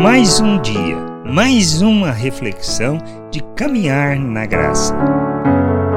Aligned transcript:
Mais 0.00 0.38
um 0.38 0.62
dia, 0.62 0.96
mais 1.26 1.82
uma 1.82 2.12
reflexão 2.12 2.98
de 3.32 3.42
caminhar 3.56 4.16
na 4.16 4.46
graça. 4.46 4.94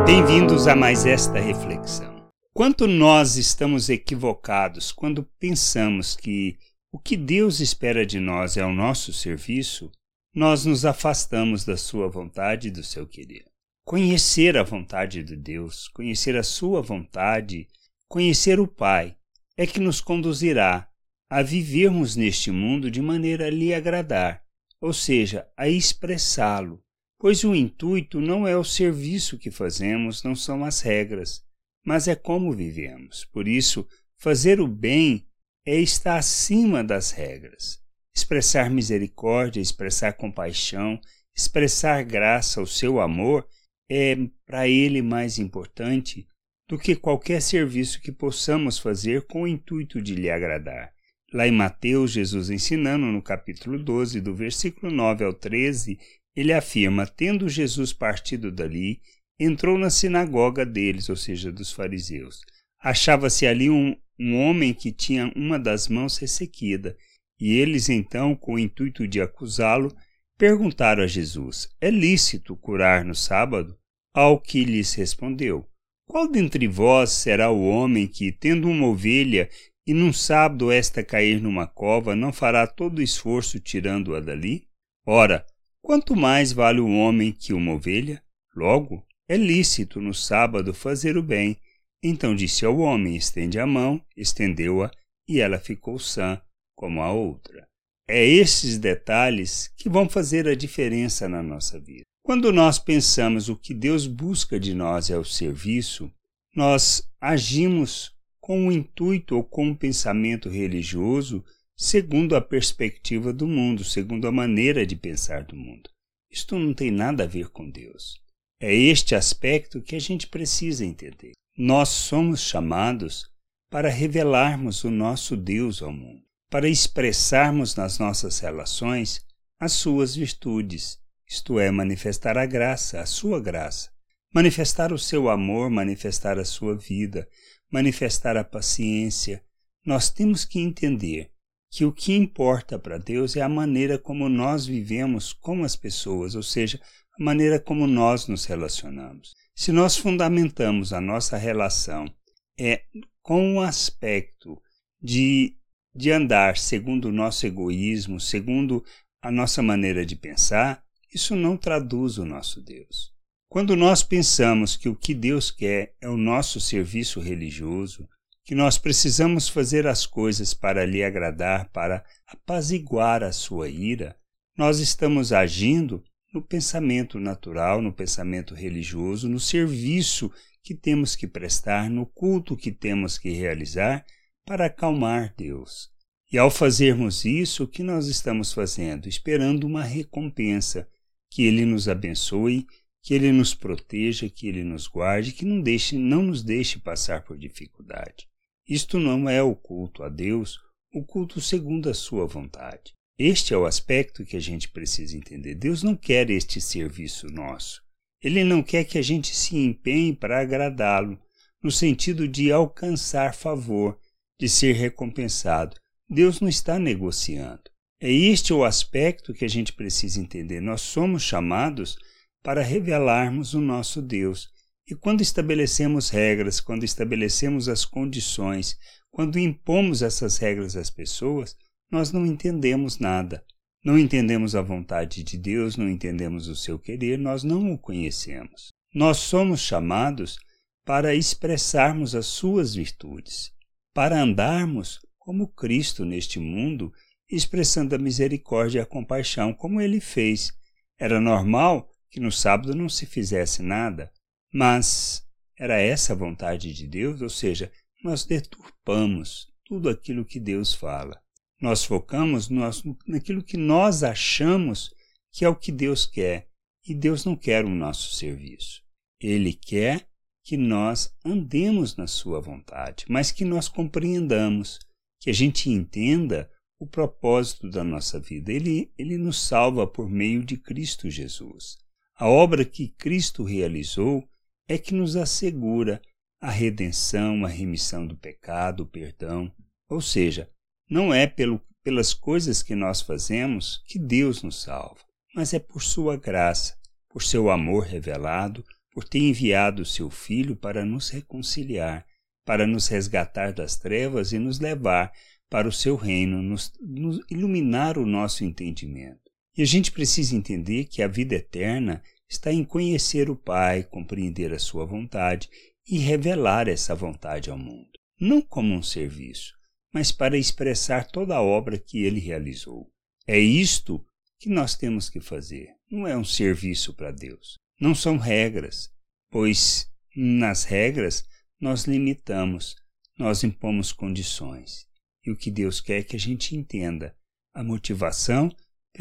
Bem-vindos 0.08 0.67
a 0.67 0.75
mais 0.75 1.05
esta 1.05 1.39
reflexão. 1.39 2.25
Quanto 2.51 2.87
nós 2.87 3.37
estamos 3.37 3.89
equivocados 3.89 4.91
quando 4.91 5.23
pensamos 5.39 6.15
que 6.15 6.57
o 6.91 6.97
que 6.97 7.15
Deus 7.15 7.59
espera 7.59 8.03
de 8.03 8.19
nós 8.19 8.57
é 8.57 8.66
o 8.66 8.73
nosso 8.73 9.14
serviço, 9.14 9.91
nós 10.33 10.65
nos 10.65 10.83
afastamos 10.83 11.63
da 11.63 11.77
Sua 11.77 12.09
vontade 12.09 12.70
e 12.70 12.71
do 12.71 12.83
seu 12.83 13.05
querer. 13.05 13.45
Conhecer 13.86 14.57
a 14.57 14.63
vontade 14.63 15.23
de 15.23 15.36
Deus, 15.36 15.88
conhecer 15.88 16.36
a 16.36 16.43
Sua 16.43 16.81
vontade, 16.81 17.68
conhecer 18.07 18.59
o 18.59 18.65
Pai, 18.65 19.15
é 19.55 19.68
que 19.68 19.79
nos 19.79 20.02
conduzirá 20.02 20.88
a 21.32 21.41
vivermos 21.41 22.18
neste 22.18 22.52
mundo 22.52 22.91
de 22.91 23.02
maneira 23.02 23.45
a 23.45 23.50
lhe 23.50 23.73
agradar, 23.73 24.44
ou 24.81 24.91
seja, 24.91 25.48
a 25.55 25.70
expressá-lo, 25.70 26.84
pois 27.17 27.45
o 27.45 27.55
intuito 27.55 28.20
não 28.20 28.45
é 28.45 28.57
o 28.57 28.66
serviço 28.66 29.38
que 29.38 29.49
fazemos, 29.49 30.23
não 30.23 30.35
são 30.35 30.66
as 30.66 30.81
regras, 30.81 31.41
mas 31.85 32.09
é 32.09 32.16
como 32.16 32.52
vivemos. 32.52 33.23
Por 33.23 33.48
isso, 33.48 33.88
fazer 34.17 34.59
o 34.59 34.67
bem 34.67 35.26
é 35.66 35.80
estar 35.80 36.17
acima 36.17 36.84
das 36.84 37.12
regras. 37.12 37.79
Expressar 38.13 38.70
misericórdia, 38.70 39.62
expressar 39.62 40.12
compaixão, 40.12 40.99
expressar 41.34 42.04
graça, 42.04 42.62
o 42.62 42.68
seu 42.68 42.99
amor, 42.99 43.48
é 43.90 44.18
para 44.45 44.68
ele 44.68 45.02
mais 45.02 45.40
importante 45.40 46.27
do 46.68 46.77
que 46.77 46.93
qualquer 46.93 47.41
serviço 47.41 48.02
que 48.02 48.12
possamos 48.12 48.77
fazer 48.77 49.26
com 49.27 49.43
o 49.43 49.48
intuito 49.48 50.02
de 50.02 50.13
lhe 50.13 50.29
agradar. 50.29 50.91
Lá 51.34 51.48
em 51.48 51.52
Mateus, 51.52 52.12
Jesus 52.12 52.49
ensinando 52.49 53.05
no 53.05 53.21
capítulo 53.21 53.80
12, 53.80 54.20
do 54.20 54.35
versículo 54.35 54.91
9 54.91 55.23
ao 55.23 55.34
13, 55.34 55.98
ele 56.35 56.51
afirma: 56.51 57.07
Tendo 57.07 57.48
Jesus 57.48 57.93
partido 57.93 58.51
dali, 58.51 58.99
entrou 59.40 59.77
na 59.77 59.90
sinagoga 59.90 60.65
deles, 60.65 61.07
ou 61.07 61.15
seja, 61.15 61.49
dos 61.49 61.71
fariseus. 61.71 62.41
Achava-se 62.82 63.48
ali 63.48 63.70
um, 63.70 63.96
um 64.19 64.35
homem 64.41 64.74
que 64.74 64.91
tinha 64.91 65.31
uma 65.34 65.57
das 65.57 65.88
mãos 65.88 66.18
ressequida, 66.18 66.97
e 67.40 67.53
eles 67.53 67.88
então, 67.88 68.35
com 68.35 68.56
o 68.56 68.59
intuito 68.59 69.07
de 69.07 69.22
acusá-lo, 69.22 69.96
perguntaram 70.38 71.02
a 71.02 71.07
Jesus: 71.07 71.69
É 71.79 71.90
lícito 71.90 72.57
curar 72.57 73.06
no 73.06 73.16
sábado? 73.16 73.78
Ao 74.13 74.38
que 74.38 74.66
lhes 74.66 74.94
respondeu: 74.96 75.66
Qual 76.06 76.28
dentre 76.29 76.68
vós 76.68 77.12
será 77.12 77.50
o 77.50 77.66
homem 77.66 78.06
que, 78.06 78.34
tendo 78.34 78.68
uma 78.68 78.88
ovelha 78.88 79.50
e 79.91 79.94
num 79.94 80.13
sábado 80.13 80.72
esta 80.72 81.03
cair 81.03 81.41
numa 81.41 81.67
cova, 81.67 82.16
não 82.16 82.31
fará 82.31 82.66
todo 82.66 83.00
o 83.00 83.01
esforço 83.01 83.59
tirando-a 83.59 84.22
dali? 84.22 84.66
Ora, 85.06 85.45
quanto 85.81 86.16
mais 86.16 86.53
vale 86.53 86.79
o 86.79 86.88
homem 86.88 87.34
que 87.34 87.51
uma 87.51 87.73
ovelha? 87.73 88.23
Logo, 88.56 89.06
é 89.28 89.35
lícito 89.35 90.00
no 90.00 90.13
sábado 90.13 90.73
fazer 90.73 91.17
o 91.17 91.22
bem. 91.22 91.57
Então 92.01 92.34
disse 92.34 92.66
ao 92.66 92.78
homem: 92.78 93.17
estende 93.17 93.59
a 93.59 93.67
mão, 93.67 94.01
estendeu-a, 94.16 94.89
e 95.28 95.41
ela 95.41 95.59
ficou 95.59 96.00
sã, 96.00 96.41
como 96.73 97.01
a 97.01 97.12
outra. 97.12 97.67
É 98.07 98.25
esses 98.25 98.78
detalhes 98.78 99.73
que 99.75 99.89
vão 99.89 100.07
fazer 100.07 100.47
a 100.47 100.56
diferença 100.56 101.28
na 101.28 101.44
nossa 101.44 101.78
vida. 101.78 102.06
Quando 102.23 102.53
nós 102.53 102.79
pensamos 102.79 103.50
o 103.50 103.57
que 103.57 103.73
Deus 103.73 104.07
busca 104.07 104.57
de 104.57 104.73
nós 104.73 105.09
é 105.09 105.17
o 105.17 105.25
serviço, 105.25 106.09
nós 106.56 107.03
agimos 107.19 108.16
com 108.41 108.67
o 108.67 108.72
intuito 108.72 109.35
ou 109.38 109.44
com 109.44 109.69
o 109.69 109.78
pensamento 109.78 110.50
religioso 110.50 111.45
segundo 111.78 112.35
a 112.35 112.41
perspectiva 112.41 113.31
do 113.31 113.47
mundo, 113.47 113.84
segundo 113.84 114.28
a 114.28 114.31
maneira 114.31 114.85
de 114.85 114.95
pensar 114.95 115.44
do 115.44 115.56
mundo. 115.56 115.89
Isto 116.29 116.59
não 116.59 116.73
tem 116.73 116.91
nada 116.91 117.23
a 117.23 117.28
ver 117.28 117.50
com 117.50 117.69
Deus. 117.69 118.19
É 118.59 118.73
este 118.75 119.16
aspecto 119.16 119.81
que 119.81 119.95
a 119.95 120.00
gente 120.00 120.28
precisa 120.28 120.85
entender. 120.85 121.31
Nós 121.57 121.90
somos 121.90 122.41
chamados 122.41 123.30
para 123.69 123.90
revelarmos 123.90 124.84
o 124.84 124.91
nosso 124.91 125.38
Deus 125.38 125.81
ao 125.81 125.91
mundo, 125.91 126.22
para 126.50 126.68
expressarmos 126.68 127.75
nas 127.75 127.97
nossas 127.97 128.40
relações 128.40 129.25
as 129.59 129.74
suas 129.74 130.16
virtudes, 130.16 131.00
isto 131.28 131.59
é, 131.59 131.72
manifestar 131.72 132.38
a 132.38 132.46
graça, 132.46 133.00
a 133.00 133.06
sua 133.06 133.40
graça, 133.40 133.90
manifestar 134.34 134.91
o 134.91 135.00
seu 135.00 135.30
amor, 135.30 135.69
manifestar 135.69 136.38
a 136.38 136.46
sua 136.46 136.75
vida, 136.75 137.28
manifestar 137.72 138.36
a 138.36 138.44
paciência, 138.44 139.44
nós 139.86 140.09
temos 140.09 140.46
que 140.46 140.59
entender 140.59 141.32
que 141.72 141.86
o 141.86 141.94
que 141.94 142.14
importa 142.14 142.78
para 142.78 142.98
Deus 142.98 143.36
é 143.38 143.42
a 143.42 143.50
maneira 143.50 143.98
como 143.98 144.28
nós 144.28 144.66
vivemos 144.66 145.32
com 145.32 145.64
as 145.64 145.76
pessoas, 145.76 146.36
ou 146.36 146.44
seja, 146.44 146.80
a 147.18 147.24
maneira 147.24 147.60
como 147.60 147.88
nós 147.88 148.28
nos 148.28 148.46
relacionamos. 148.46 149.34
Se 149.56 149.72
nós 149.72 149.96
fundamentamos 149.96 150.92
a 150.92 151.00
nossa 151.00 151.38
relação 151.38 152.14
é 152.60 152.84
com 153.22 153.56
o 153.56 153.62
aspecto 153.62 154.62
de, 155.02 155.56
de 155.96 156.12
andar 156.12 156.58
segundo 156.58 157.06
o 157.06 157.12
nosso 157.12 157.46
egoísmo, 157.46 158.20
segundo 158.20 158.84
a 159.22 159.31
nossa 159.31 159.62
maneira 159.62 160.06
de 160.06 160.16
pensar, 160.16 160.84
isso 161.14 161.36
não 161.36 161.56
traduz 161.56 162.18
o 162.18 162.26
nosso 162.26 162.62
Deus. 162.62 163.11
Quando 163.51 163.75
nós 163.75 164.01
pensamos 164.01 164.78
que 164.78 164.88
o 164.88 164.95
que 164.95 165.13
Deus 165.13 165.51
quer 165.51 165.94
é 166.00 166.07
o 166.07 166.16
nosso 166.16 166.57
serviço 166.62 167.19
religioso, 167.19 168.07
que 168.45 168.56
nós 168.56 168.78
precisamos 168.78 169.50
fazer 169.50 169.85
as 169.85 170.06
coisas 170.06 170.53
para 170.53 170.85
lhe 170.85 171.03
agradar, 171.03 171.69
para 171.69 172.01
apaziguar 172.25 173.22
a 173.23 173.34
sua 173.34 173.67
ira, 173.67 174.16
nós 174.57 174.79
estamos 174.79 175.34
agindo 175.34 176.01
no 176.34 176.41
pensamento 176.41 177.19
natural, 177.19 177.81
no 177.81 177.91
pensamento 177.91 178.56
religioso, 178.56 179.28
no 179.28 179.38
serviço 179.38 180.31
que 180.63 180.73
temos 180.73 181.13
que 181.13 181.28
prestar, 181.28 181.89
no 181.89 182.06
culto 182.06 182.56
que 182.56 182.72
temos 182.72 183.18
que 183.18 183.31
realizar 183.31 184.06
para 184.45 184.68
acalmar 184.68 185.33
Deus. 185.35 185.89
E 186.31 186.38
ao 186.38 186.50
fazermos 186.50 187.25
isso, 187.25 187.66
o 187.66 187.68
que 187.68 187.83
nós 187.83 188.07
estamos 188.07 188.53
fazendo? 188.53 189.09
Esperando 189.09 189.66
uma 189.66 189.83
recompensa, 189.83 190.88
que 191.29 191.44
Ele 191.44 191.66
nos 191.66 191.89
abençoe 191.89 192.66
que 193.01 193.13
Ele 193.13 193.31
nos 193.31 193.53
proteja, 193.53 194.29
que 194.29 194.47
Ele 194.47 194.63
nos 194.63 194.88
guarde, 194.88 195.31
que 195.31 195.45
não, 195.45 195.62
deixe, 195.62 195.97
não 195.97 196.22
nos 196.23 196.44
deixe 196.44 196.79
passar 196.79 197.23
por 197.23 197.38
dificuldade. 197.38 198.28
Isto 198.67 199.00
não 199.00 199.29
é 199.29 199.41
o 199.41 199.56
culto 199.56 200.03
a 200.03 200.09
Deus, 200.09 200.59
o 200.94 201.03
culto 201.03 201.41
segundo 201.41 201.89
a 201.89 201.94
Sua 201.94 202.25
vontade. 202.28 202.94
Este 203.17 203.53
é 203.53 203.57
o 203.57 203.66
aspecto 203.66 204.25
que 204.25 204.38
a 204.38 204.39
gente 204.39 204.69
precisa 204.69 205.16
entender. 205.16 205.56
Deus 205.56 205.84
não 205.84 205.95
quer 205.95 206.29
este 206.29 206.59
serviço 206.59 207.28
nosso. 207.28 207.81
Ele 208.22 208.44
não 208.44 208.62
quer 208.62 208.84
que 208.84 208.97
a 208.97 209.01
gente 209.01 209.35
se 209.35 209.57
empenhe 209.57 210.16
para 210.16 210.39
agradá-lo, 210.39 211.19
no 211.62 211.72
sentido 211.72 212.28
de 212.28 212.51
alcançar 212.51 213.33
favor, 213.33 214.00
de 214.39 214.47
ser 214.47 214.73
recompensado. 214.73 215.75
Deus 216.09 216.39
não 216.39 216.50
está 216.50 216.79
negociando. 216.79 217.62
É 218.00 218.12
este 218.12 218.53
o 218.53 218.63
aspecto 218.63 219.33
que 219.33 219.45
a 219.45 219.47
gente 219.47 219.73
precisa 219.73 220.19
entender. 220.19 220.59
Nós 220.59 220.81
somos 220.81 221.22
chamados 221.22 221.95
para 222.44 222.62
revelarmos 222.62 223.53
o 223.53 223.62
nosso 223.62 224.02
Deus. 224.02 224.50
E 224.88 224.96
quando 224.96 225.22
estabelecemos 225.22 226.09
regras, 226.09 226.59
quando 226.59 226.84
estabelecemos 226.84 227.69
as 227.69 227.85
condições, 227.85 228.78
quando 229.12 229.40
impomos 229.40 230.02
essas 230.02 230.38
regras 230.38 230.75
às 230.75 230.90
pessoas, 230.90 231.56
nós 231.91 232.12
não 232.12 232.25
entendemos 232.25 232.97
nada. 233.00 233.44
Não 233.84 233.97
entendemos 233.97 234.56
a 234.56 234.62
vontade 234.62 235.24
de 235.24 235.38
Deus, 235.38 235.75
não 235.75 235.90
entendemos 235.90 236.47
o 236.47 236.56
seu 236.56 236.78
querer, 236.78 237.18
nós 237.18 237.44
não 237.44 237.74
o 237.74 237.78
conhecemos. 237.78 238.69
Nós 238.94 239.18
somos 239.18 239.59
chamados 239.59 240.38
para 240.85 241.16
expressarmos 241.16 242.16
as 242.16 242.25
suas 242.28 242.75
virtudes, 242.75 243.51
para 243.94 244.22
andarmos 244.22 245.00
como 245.18 245.47
Cristo 245.47 246.06
neste 246.06 246.40
mundo, 246.40 246.91
expressando 247.30 247.96
a 247.96 248.00
misericórdia 248.00 248.80
e 248.80 248.81
a 248.81 248.86
compaixão, 248.86 249.54
como 249.54 249.81
ele 249.81 250.00
fez. 250.00 250.51
Era 251.00 251.19
normal 251.19 251.91
que 252.12 252.19
no 252.19 252.31
sábado 252.31 252.75
não 252.75 252.90
se 252.90 253.06
fizesse 253.06 253.63
nada, 253.63 254.12
mas 254.54 255.25
era 255.58 255.80
essa 255.80 256.13
a 256.13 256.16
vontade 256.16 256.74
de 256.74 256.86
Deus, 256.86 257.22
ou 257.22 257.30
seja, 257.30 257.72
nós 258.04 258.25
deturpamos 258.25 259.48
tudo 259.63 259.90
aquilo 259.90 260.25
que 260.25 260.40
Deus 260.40 260.74
fala. 260.74 261.22
Nós 261.62 261.84
focamos 261.84 262.50
nós, 262.50 262.84
naquilo 263.08 263.42
que 263.42 263.56
nós 263.56 264.04
achamos 264.04 264.94
que 265.31 265.46
é 265.46 265.50
o 265.50 265.56
que 265.56 265.72
Deus 265.72 266.06
quer, 266.06 266.50
e 266.86 266.94
Deus 266.94 267.24
não 267.24 267.36
quer 267.36 267.63
o 267.63 267.69
nosso 267.69 268.16
serviço. 268.16 268.84
Ele 269.19 269.54
quer 269.54 270.07
que 270.44 270.57
nós 270.57 271.16
andemos 271.24 271.96
na 271.96 272.07
sua 272.07 272.42
vontade, 272.42 273.06
mas 273.07 273.31
que 273.31 273.46
nós 273.46 273.69
compreendamos, 273.69 274.80
que 275.22 275.30
a 275.30 275.34
gente 275.34 275.69
entenda 275.69 276.52
o 276.80 276.88
propósito 276.88 277.69
da 277.69 277.84
nossa 277.84 278.19
vida. 278.19 278.52
Ele, 278.52 278.92
ele 278.98 279.18
nos 279.18 279.40
salva 279.40 279.86
por 279.86 280.10
meio 280.10 280.44
de 280.44 280.57
Cristo 280.57 281.10
Jesus. 281.10 281.78
A 282.21 282.27
obra 282.27 282.63
que 282.63 282.88
Cristo 282.88 283.44
realizou 283.44 284.23
é 284.68 284.77
que 284.77 284.94
nos 284.94 285.15
assegura 285.15 286.00
a 286.39 286.51
redenção, 286.51 287.44
a 287.44 287.50
remissão 287.50 288.06
do 288.06 288.15
pecado, 288.15 288.83
o 288.83 288.85
perdão. 288.85 289.51
Ou 289.89 290.00
seja, 290.00 290.47
não 290.88 291.12
é 291.12 291.25
pelo, 291.25 291.59
pelas 291.83 292.13
coisas 292.13 292.62
que 292.62 292.75
nós 292.75 293.01
fazemos 293.01 293.83
que 293.88 293.97
Deus 293.97 294.44
nos 294.44 294.62
salva, 294.62 295.00
mas 295.33 295.51
é 295.51 295.57
por 295.57 295.81
sua 295.81 296.15
graça, 296.15 296.77
por 297.09 297.23
seu 297.23 297.50
amor 297.50 297.85
revelado, 297.85 298.63
por 298.94 299.03
ter 299.03 299.18
enviado 299.18 299.81
o 299.81 299.85
seu 299.85 300.12
Filho 300.12 300.56
para 300.56 300.85
nos 300.85 301.09
reconciliar, 301.09 302.06
para 302.45 302.68
nos 302.68 302.88
resgatar 302.88 303.51
das 303.51 303.77
trevas 303.77 304.31
e 304.31 304.38
nos 304.38 304.59
levar 304.59 305.12
para 305.50 305.68
o 305.68 305.71
seu 305.71 305.95
reino, 305.95 306.39
nos, 306.39 306.71
nos 306.79 307.19
iluminar 307.31 307.97
o 307.97 308.06
nosso 308.06 308.44
entendimento. 308.44 309.31
E 309.57 309.62
a 309.62 309.65
gente 309.65 309.92
precisa 309.92 310.36
entender 310.36 310.86
que 310.86 311.01
a 311.01 311.07
vida 311.07 311.36
eterna 311.36 312.01
está 312.30 312.51
em 312.51 312.63
conhecer 312.63 313.30
o 313.30 313.36
Pai, 313.36 313.83
compreender 313.83 314.53
a 314.53 314.59
sua 314.59 314.86
vontade 314.86 315.50
e 315.86 315.98
revelar 315.98 316.68
essa 316.69 316.95
vontade 316.95 317.50
ao 317.50 317.57
mundo, 317.57 317.92
não 318.19 318.42
como 318.42 318.74
um 318.74 318.81
serviço, 318.81 319.53
mas 319.94 320.12
para 320.12 320.38
expressar 320.38 321.07
toda 321.07 321.36
a 321.36 321.42
obra 321.42 321.77
que 321.77 322.03
ele 322.03 322.19
realizou. 322.19 322.89
É 323.27 323.38
isto 323.38 324.03
que 324.39 324.50
nós 324.50 324.75
temos 324.75 325.09
que 325.09 325.19
fazer, 325.19 325.69
não 325.89 326.07
é 326.07 326.15
um 326.15 326.24
serviço 326.24 326.94
para 326.94 327.12
Deus. 327.12 327.59
Não 327.80 327.94
são 327.94 328.18
regras, 328.18 328.89
pois 329.30 329.92
nas 330.15 330.63
regras 330.63 331.25
nós 331.59 331.86
limitamos, 331.86 332.75
nós 333.18 333.44
impomos 333.44 333.92
condições. 333.92 334.88
E 335.25 335.31
o 335.31 335.36
que 335.36 335.51
Deus 335.51 335.81
quer 335.81 336.00
é 336.00 336.04
que 336.04 336.15
a 336.15 336.19
gente 336.19 336.56
entenda 336.56 337.15
a 337.54 337.63
motivação 337.63 338.50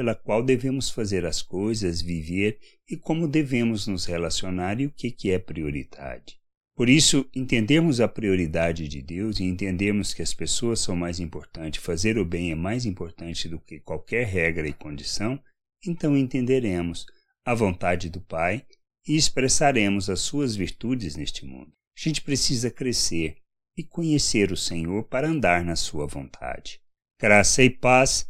pela 0.01 0.15
qual 0.15 0.43
devemos 0.43 0.89
fazer 0.89 1.27
as 1.27 1.43
coisas, 1.43 2.01
viver 2.01 2.59
e 2.89 2.97
como 2.97 3.29
devemos 3.29 3.87
nos 3.87 4.07
relacionar 4.07 4.81
e 4.81 4.87
o 4.87 4.91
que, 4.91 5.11
que 5.11 5.31
é 5.31 5.39
prioridade. 5.39 6.41
Por 6.75 6.89
isso, 6.89 7.29
entendermos 7.37 8.01
a 8.01 8.09
prioridade 8.09 8.89
de 8.89 9.03
Deus 9.03 9.39
e 9.39 9.45
entendermos 9.45 10.15
que 10.15 10.23
as 10.23 10.33
pessoas 10.33 10.81
são 10.81 10.97
mais 10.97 11.21
importantes, 11.21 11.85
fazer 11.85 12.17
o 12.17 12.25
bem 12.25 12.51
é 12.51 12.55
mais 12.55 12.87
importante 12.87 13.47
do 13.47 13.61
que 13.61 13.79
qualquer 13.79 14.27
regra 14.27 14.67
e 14.67 14.73
condição, 14.73 15.39
então 15.87 16.17
entenderemos 16.17 17.05
a 17.45 17.55
vontade 17.55 18.09
do 18.09 18.23
Pai 18.23 18.65
e 19.07 19.17
expressaremos 19.17 20.09
as 20.09 20.21
suas 20.21 20.57
virtudes 20.57 21.15
neste 21.15 21.45
mundo. 21.45 21.75
A 21.95 22.01
gente 22.03 22.23
precisa 22.23 22.71
crescer 22.71 23.37
e 23.77 23.85
conhecer 23.85 24.51
o 24.51 24.57
Senhor 24.57 25.05
para 25.05 25.29
andar 25.29 25.63
na 25.63 25.77
sua 25.77 26.07
vontade. 26.07 26.81
Graça 27.21 27.63
e 27.63 27.69
paz 27.69 28.30